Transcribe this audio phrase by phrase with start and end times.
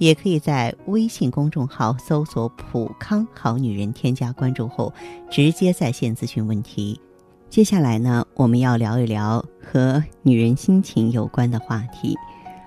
[0.00, 4.90] 也可以在微信公众号搜索“普康好女人”，添加关注后
[5.30, 6.98] 直接在线咨询问题。
[7.50, 12.16] 接下来呢，我们要聊一聊和女人心情有关的话题。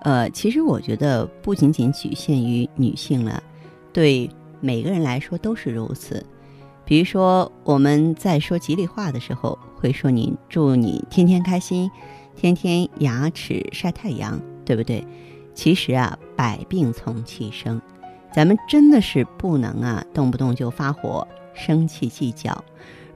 [0.00, 3.42] 呃，其实我觉得不仅仅局限于女性了，
[3.92, 4.30] 对
[4.62, 6.24] 每个人来说都是如此。
[6.86, 11.90] 比如说，我们在说吉利话的时候，会说“你祝你天天开心，
[12.34, 15.06] 天天牙齿晒太阳”，对不对？
[15.54, 17.82] 其实啊，百病从气生，
[18.32, 22.64] 咱们真的是不能啊，动不动就发火、生气、计较。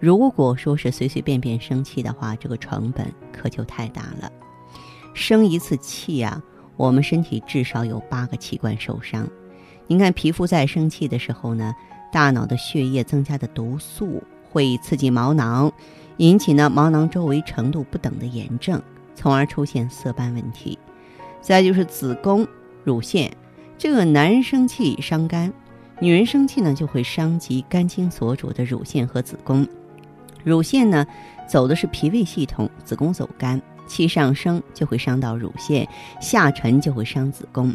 [0.01, 4.29] 如果说是随随便便生气的话，这个成本可就太大了。
[5.15, 6.43] 生一次气啊，
[6.77, 9.29] 我们身体至少有八个器官受伤。
[9.87, 11.73] 您看，皮肤在生气的时候呢，
[12.11, 15.71] 大脑的血液增加的毒素会刺激毛囊，
[16.17, 18.83] 引起呢毛囊周围程度不等的炎症，
[19.15, 20.77] 从而出现色斑问题。
[21.41, 22.45] 再就是子宫、
[22.85, 23.31] 乳腺，
[23.79, 25.53] 这个男人生气伤肝，
[26.01, 29.67] 女人生气呢就会伤及肝经所主的乳腺和子宫。
[30.45, 31.07] 乳腺呢
[31.49, 35.89] 走的是脾胃系统，子宫走肝，气上升就会伤到乳腺，
[36.21, 37.75] 下沉就会伤子宫。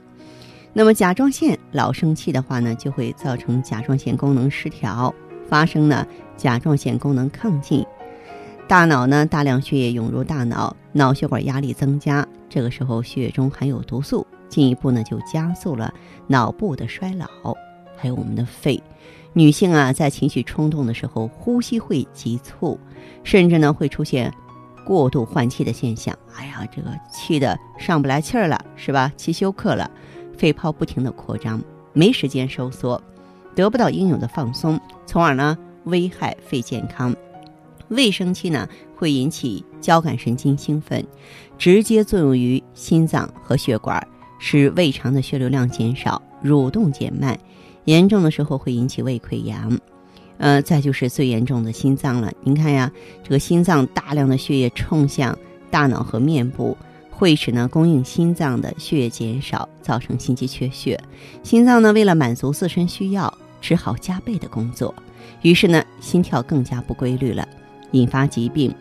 [0.73, 5.13] 那么甲状腺老生气的话呢，就会造成甲状腺功能失调，
[5.47, 7.85] 发生呢甲状腺功能亢进。
[8.67, 15.93] 大脑呢，大量血液涌入大脑，脑血管压力增加，这个时候血液中含有毒素，进一步呢就加速了
[16.27, 17.27] 脑部的衰老。
[17.95, 18.81] 还有我们的肺，
[19.33, 22.79] 女性啊在情绪冲动的时候，呼吸会急促，
[23.23, 24.31] 甚至呢会出现
[24.85, 26.15] 过度换气的现象。
[26.35, 29.11] 哎呀，这个气的上不来气儿了，是吧？
[29.17, 29.89] 气休克了，
[30.37, 31.59] 肺泡不停的扩张，
[31.93, 33.01] 没时间收缩，
[33.55, 37.15] 得不到应有的放松，从而呢危害肺健康。
[37.87, 41.03] 胃生气呢，会引起交感神经兴奋，
[41.57, 44.05] 直接作用于心脏和血管，
[44.39, 47.37] 使胃肠的血流量减少，蠕动减慢，
[47.85, 49.79] 严重的时候会引起胃溃疡。
[50.37, 52.31] 呃，再就是最严重的心脏了。
[52.43, 52.91] 您看呀，
[53.23, 55.37] 这个心脏大量的血液冲向
[55.71, 56.77] 大脑和面部，
[57.09, 60.99] 会使呢供应心脏的血液减少，造成心肌缺血。
[61.41, 64.93] 心脏呢为了满足自身需要，只好加倍的工作，
[65.41, 67.47] 于是呢心跳更加不规律了。
[67.91, 68.71] 引发疾病，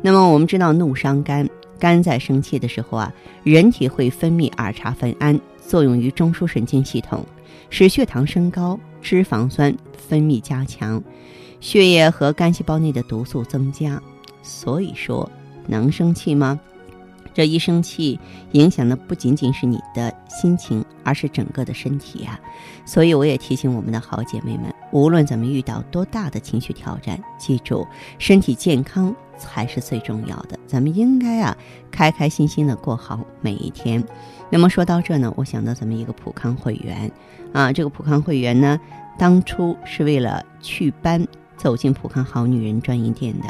[0.00, 1.46] 那么我们知道怒伤肝，
[1.78, 7.24] 肝在生气的时候啊，人体会分泌儿茶酚胺，作用于中枢神经系统，
[7.70, 11.02] 使血糖升高，脂肪酸分泌加强，
[11.60, 14.02] 血液和肝细胞内的毒素增加。
[14.42, 15.30] 所以说，
[15.66, 16.58] 能生气吗？
[17.34, 18.18] 这一生气，
[18.52, 22.40] 影响的不仅仅是你的心情，而是整个的身体呀。
[22.86, 27.86] 所以我也提醒我们的好姐妹们，无论咱们遇到多大的情绪挑战，记住，
[28.18, 30.58] 身体健康才是最重要的。
[30.66, 31.54] 咱们应该啊，
[31.90, 34.02] 开开心心的过好每一天。
[34.48, 37.12] 那么说到这呢，我想到咱们一个普康会员，
[37.52, 38.80] 啊，这个普康会员呢，
[39.18, 43.44] 当初是为了祛斑走进普康好女人专营店的。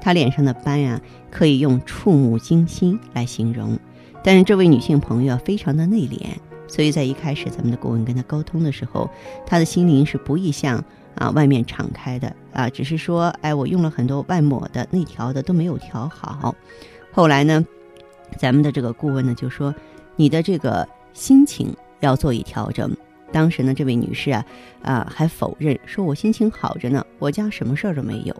[0.00, 1.00] 她脸上的斑呀，
[1.30, 3.78] 可以用触目惊心来形容。
[4.24, 6.30] 但是这位女性朋友非常的内敛，
[6.70, 9.10] 所以在一开始咱们的顾问跟她沟通的时候，
[9.44, 10.82] 她的心灵是不易向
[11.16, 16.54] 啊外面敞开的啊，只是说，哎，我用了很多外抹的、内调的都没有调好。
[17.12, 17.66] 后来呢，
[18.38, 19.74] 咱们的这个顾问呢就说，
[20.14, 22.96] 你的这个心情要做一调整。
[23.32, 24.46] 当时呢，这位女士啊
[24.82, 28.34] 啊还否认，说我心情好着呢，我家什么事儿都没有。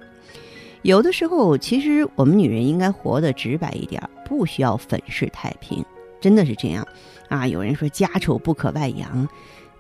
[0.83, 5.85] 有的时候，其实我们女人应该活得直白一点，不需要粉饰太平，
[6.21, 6.87] 真的是这样，
[7.29, 7.47] 啊！
[7.47, 9.29] 有人说家丑不可外扬，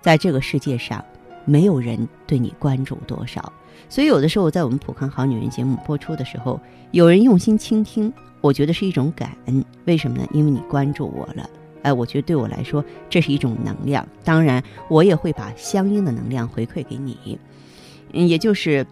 [0.01, 1.05] 在这个世界上，
[1.45, 3.53] 没有人对你关注多少，
[3.89, 6.61] 所以有的时候在我们普康好女人节目播出的时候，
[6.93, 9.65] 有人用心倾听，我觉得是一种感恩。
[9.85, 10.27] 为什么呢？
[10.33, 11.49] 因为你关注我了，
[11.83, 14.07] 哎，我觉得对我来说这是一种能量。
[14.25, 17.39] 当然，我也会把相应的能量回馈给你，
[18.13, 18.87] 嗯，也就是。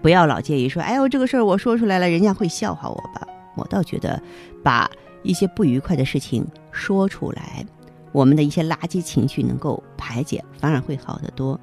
[0.00, 3.28] 不要老介意说，哎呦，这个事儿我说出来了，人家会笑话我吧？
[3.56, 4.18] 我倒觉得，
[4.62, 4.90] 把
[5.22, 7.64] 一些不愉快的事情说出来，
[8.12, 11.58] 我们的一些垃圾情绪能够排解，反而会好得多。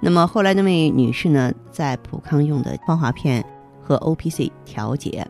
[0.00, 3.44] 那么后来那位女士呢，在普康用的芳华片
[3.82, 5.26] 和 O P C 调节，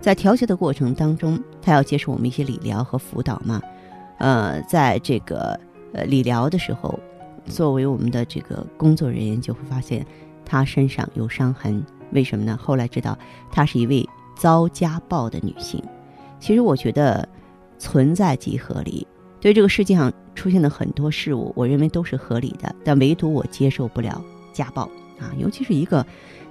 [0.00, 3.60] 在调节的过程当中，她要接受我们一些理疗和辅导嘛？
[4.18, 5.58] 呃，在这个
[5.92, 6.98] 呃理疗的时候，
[7.46, 10.06] 作为我们的这个工作人员，就会发现。
[10.42, 11.80] 他身上有伤痕，
[12.10, 12.58] 为什么呢？
[12.60, 13.16] 后来知道
[13.52, 14.04] 她是一位
[14.36, 15.80] 遭家暴的女性。
[16.40, 17.28] 其实我觉得
[17.78, 19.06] 存在即合理，
[19.40, 24.22] 对这个世界上出现的很多事物，我认为都是合理的，但唯独我接受不了
[24.52, 24.82] 家暴
[25.18, 26.04] 啊，尤其是一个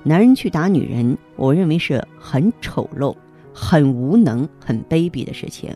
[0.03, 3.15] 男人去打女人，我认为是很丑陋、
[3.53, 5.75] 很无能、很卑鄙的事情。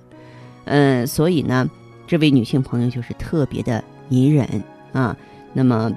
[0.66, 1.70] 嗯，所以呢，
[2.08, 4.48] 这位女性朋友就是特别的隐忍
[4.94, 5.18] 啊。
[5.52, 5.92] 那么，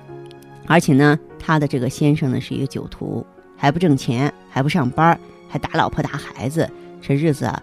[0.66, 3.24] 而且呢，她的这个先生呢是一个酒徒，
[3.56, 5.18] 还不挣钱，还不上班，
[5.48, 6.68] 还打老婆打孩子，
[7.00, 7.62] 这日子啊，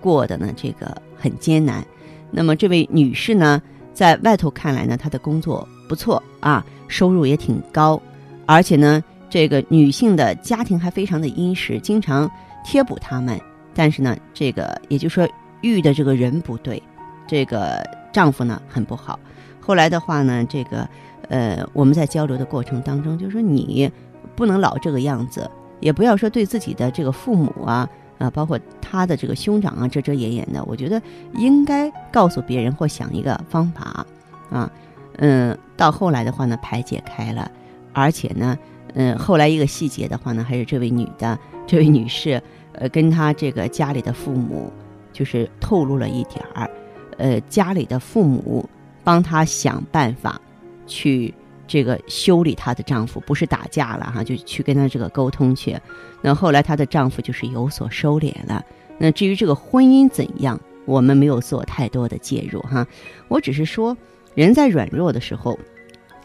[0.00, 1.84] 过得呢这个很艰难。
[2.30, 3.60] 那么这位女士呢，
[3.92, 8.00] 在外头看来呢，她的工作不错啊，收入也挺高，
[8.46, 12.30] 而且呢，这个女性的家庭还非常的殷实，经常
[12.64, 13.40] 贴补他们。
[13.74, 15.28] 但是呢，这个也就是说。
[15.60, 16.80] 遇的这个人不对，
[17.26, 19.18] 这个丈夫呢很不好。
[19.58, 20.88] 后来的话呢，这个
[21.28, 23.90] 呃，我们在交流的过程当中，就说你
[24.36, 30.62] 不能老这个样子，也不要说对自己的这个父母啊啊，包括他的这个兄长啊遮遮掩掩的。
[30.64, 31.00] 我觉得
[31.34, 34.06] 应该告诉别人或想一个方法
[34.50, 34.70] 啊，
[35.18, 37.50] 嗯，到后来的话呢，排解开了，
[37.92, 38.58] 而且呢，
[38.94, 42.42] 嗯，后来一个细节的话呢，还是这位女的，这位女士，
[42.72, 44.72] 呃，跟她这个家里的父母。
[45.10, 46.70] 就是透露了一点儿，
[47.16, 48.68] 呃，家里的父母
[49.02, 50.40] 帮她想办法，
[50.86, 51.34] 去
[51.68, 55.78] 这个修理她的丈夫，不是打架了哈，就去跟她这个沟通去。
[56.22, 58.64] 那后来她的丈夫就是有所收敛了。
[58.98, 62.84] 那至于这个婚姻怎样，我们没有做太多的介入哈。
[63.28, 63.96] 我只是说，
[64.34, 65.56] 人在软弱的时候，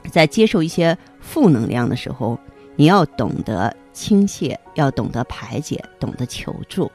[0.10, 2.40] 在接受一些负能量的时候，
[2.76, 6.92] 你要懂得倾泻，要懂得排解，懂得求助。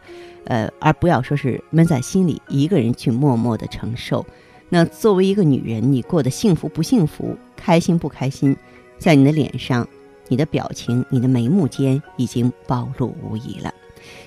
[0.46, 4.24] 呃，而不要说是闷在心里，一个人去默默的承受。
[4.69, 8.56] 那作为一个女人，你过得幸福不幸福，开心不开心，
[8.99, 9.88] 在你的脸上、
[10.29, 13.73] 你的表情、你的眉目间已经暴露无遗了。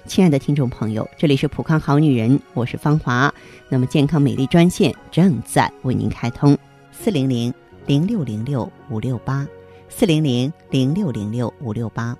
[0.05, 3.33] 亲爱的听众朋友，这里是普康好女人，我是芳华。
[3.69, 6.57] 那么健康美丽专线正在为您开通，
[6.91, 7.53] 四零零
[7.85, 9.47] 零六零六五六八，
[9.89, 12.17] 四零零零六零六五六八。